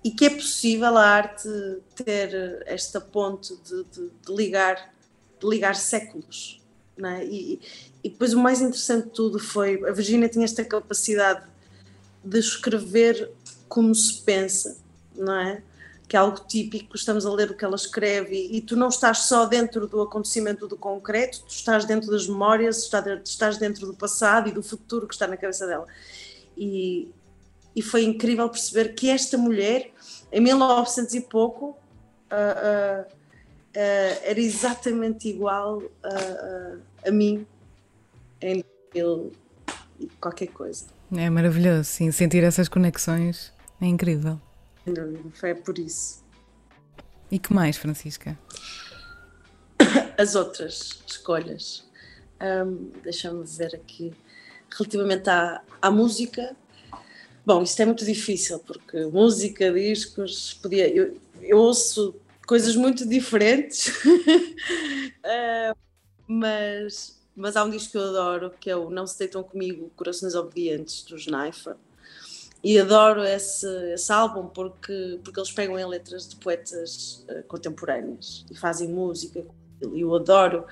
[0.04, 1.48] e, que é possível a arte
[1.96, 4.94] ter esta ponte de, de, de ligar,
[5.40, 6.60] de ligar séculos.
[6.98, 7.26] Não é?
[7.26, 7.62] e,
[8.04, 11.44] e depois o mais interessante de tudo foi, a Virginia tinha esta capacidade
[12.24, 13.32] de escrever
[13.72, 14.78] como se pensa,
[15.16, 15.64] não é?
[16.06, 18.90] Que é algo típico, estamos a ler o que ela escreve e, e tu não
[18.90, 22.90] estás só dentro do acontecimento do concreto, tu estás dentro das memórias,
[23.24, 25.88] estás dentro do passado e do futuro que está na cabeça dela.
[26.58, 27.10] E,
[27.74, 29.90] e foi incrível perceber que esta mulher,
[30.34, 31.76] em 1900 e pouco, uh,
[32.34, 33.16] uh, uh,
[33.74, 37.48] era exatamente igual a, a mim
[38.42, 38.66] em
[40.20, 40.88] qualquer coisa.
[41.16, 44.40] É maravilhoso, sim, sentir essas conexões é incrível.
[44.84, 46.24] Sem dúvida, foi por isso.
[47.32, 48.38] E que mais, Francisca?
[50.18, 51.84] As outras escolhas.
[52.42, 54.14] Um, Deixa-me ver aqui.
[54.70, 56.56] Relativamente à, à música,
[57.46, 60.88] bom, isto é muito difícil, porque música, discos, podia.
[60.88, 62.16] Eu, eu ouço
[62.48, 63.88] coisas muito diferentes,
[65.26, 65.76] uh,
[66.28, 69.92] mas, mas há um disco que eu adoro, que é o Não Se Deitam Comigo,
[69.96, 71.78] Corações Obedientes, dos Naifa
[72.64, 78.46] e adoro esse, esse álbum porque, porque eles pegam em letras de poetas uh, contemporâneas
[78.52, 79.44] e fazem música
[79.92, 80.66] e eu adoro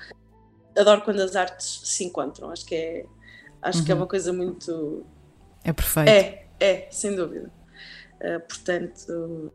[0.78, 2.50] adoro quando as artes se encontram.
[2.50, 3.06] Acho que é
[3.60, 3.84] acho uhum.
[3.84, 4.00] que é uhum.
[4.02, 5.04] uma coisa muito
[5.64, 6.08] é perfeito.
[6.08, 7.50] É é sem dúvida.
[8.20, 9.52] Uh, portanto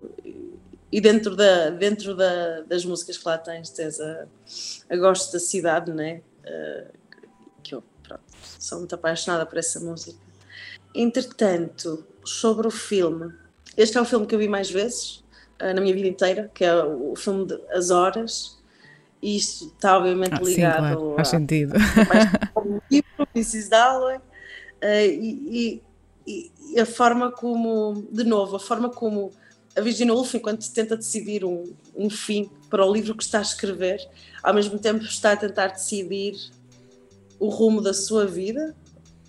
[0.91, 4.27] e dentro da dentro da, das músicas que lá tens tens a,
[4.89, 6.21] a gosto da cidade né?
[6.41, 6.97] Uh,
[7.63, 8.23] que eu pronto,
[8.59, 10.19] sou muito apaixonada por essa música.
[10.93, 13.33] Entretanto sobre o filme.
[13.77, 15.23] Este é o filme que eu vi mais vezes
[15.61, 18.57] uh, na minha vida inteira, que é o filme de As Horas.
[19.21, 21.13] E isto está obviamente ah, ligado sim, claro.
[21.15, 21.73] Faz a, sentido.
[22.53, 23.69] ao livro, Mrs.
[23.69, 24.21] Dalloway, uh,
[24.83, 25.81] e,
[26.27, 29.31] e, e, a forma como, de novo, a forma como
[29.75, 33.41] a Virginia Woolf, enquanto tenta decidir um, um fim para o livro que está a
[33.41, 33.99] escrever,
[34.41, 36.33] ao mesmo tempo está a tentar decidir
[37.39, 38.75] o rumo da sua vida,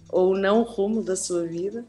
[0.09, 1.85] ou não o rumo da sua vida,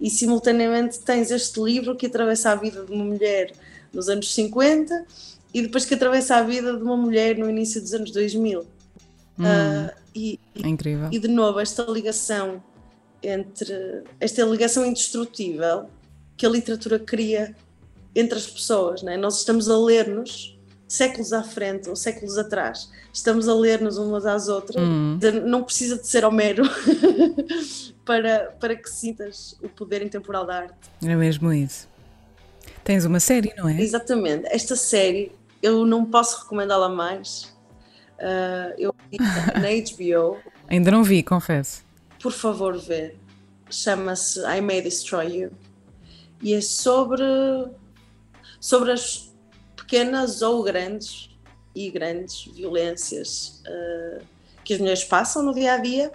[0.00, 3.52] e simultaneamente tens este livro que atravessa a vida de uma mulher
[3.92, 5.06] nos anos 50
[5.52, 8.60] e depois que atravessa a vida de uma mulher no início dos anos 2000.
[8.60, 11.08] Hum, uh, e, é incrível.
[11.12, 12.62] E de novo, esta ligação
[13.22, 15.90] entre esta ligação indestrutível
[16.36, 17.54] que a literatura cria
[18.14, 19.16] entre as pessoas, né?
[19.16, 20.58] nós estamos a ler-nos
[20.92, 25.18] séculos à frente ou séculos atrás, estamos a ler-nos umas às outras, hum.
[25.46, 26.64] não precisa de ser Homero
[28.04, 30.74] para, para que sintas o poder intemporal da arte.
[31.02, 31.88] É mesmo isso.
[32.82, 33.80] Tens uma série, não é?
[33.80, 34.46] Exatamente.
[34.48, 35.32] Esta série
[35.62, 37.54] eu não posso recomendá-la mais.
[38.18, 40.38] Uh, eu vi na HBO.
[40.68, 41.82] Ainda não vi, confesso.
[42.20, 43.14] Por favor, vê.
[43.70, 45.50] chama-se I May Destroy You
[46.42, 47.22] e é sobre,
[48.58, 49.29] sobre as
[49.90, 51.28] pequenas ou grandes
[51.74, 54.24] e grandes violências uh,
[54.62, 56.12] que as mulheres passam no dia a dia,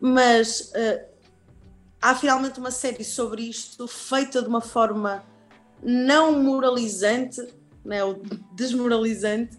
[0.00, 1.04] mas uh,
[2.00, 5.22] há finalmente uma série sobre isto feita de uma forma
[5.82, 7.46] não moralizante,
[7.84, 8.22] né, ou
[8.54, 9.58] desmoralizante,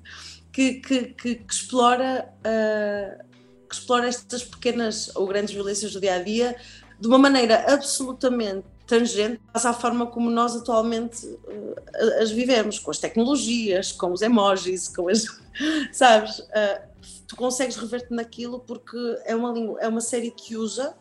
[0.52, 3.24] que, que, que, que explora, uh,
[3.70, 6.56] que explora estas pequenas ou grandes violências do dia a dia
[7.00, 13.00] de uma maneira absolutamente tangente à forma como nós atualmente uh, as vivemos, com as
[13.00, 15.26] tecnologias, com os emojis, com as.
[15.92, 16.40] Sabes?
[16.40, 16.82] Uh,
[17.28, 20.96] tu consegues rever-te naquilo porque é uma, é uma série que usa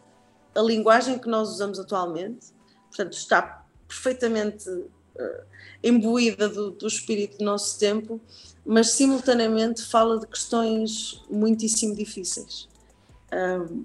[0.54, 2.46] a linguagem que nós usamos atualmente,
[2.88, 5.44] portanto, está perfeitamente uh,
[5.82, 8.20] imbuída do, do espírito do nosso tempo,
[8.64, 12.66] mas simultaneamente fala de questões muitíssimo difíceis.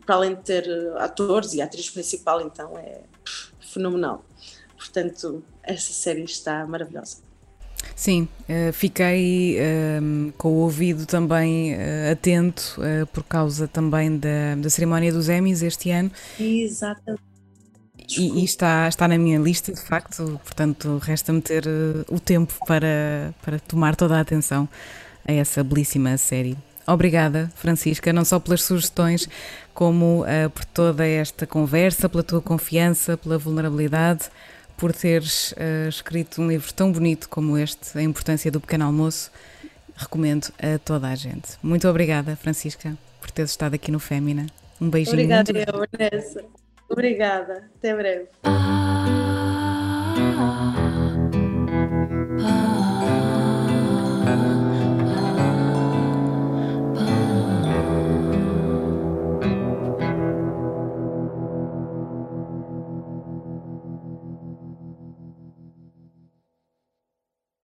[0.06, 3.02] para além de ter atores e a atriz principal, então é
[3.80, 4.26] fenomenal.
[4.78, 7.18] Portanto, essa série está maravilhosa.
[7.96, 12.78] Sim, uh, fiquei uh, com o ouvido também uh, atento
[13.14, 16.12] por causa também da, da cerimónia dos Emmys este ano.
[16.38, 17.24] Exatamente.
[18.18, 21.64] E, e, está, está na minha lista, de facto, portanto, resta-me ter
[22.10, 24.68] o tempo para, para tomar toda a atenção
[25.28, 26.58] a essa belíssima série.
[26.88, 29.30] Obrigada, Francisca, não só pelas sugestões,
[29.80, 34.26] como uh, por toda esta conversa, pela tua confiança, pela vulnerabilidade,
[34.76, 39.32] por teres uh, escrito um livro tão bonito como este, A Importância do Pequeno Almoço.
[39.96, 41.52] Recomendo a toda a gente.
[41.64, 44.48] Muito obrigada, Francisca, por teres estado aqui no Fémina.
[44.82, 45.16] Um beijinho.
[45.16, 46.44] Obrigada, eu, Vanessa.
[46.90, 47.64] Obrigada.
[47.78, 48.28] Até breve.
[48.44, 49.06] Ah,